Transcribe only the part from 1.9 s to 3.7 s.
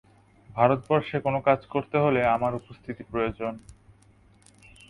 হলে, আমার উপস্থিতি প্রয়োজন।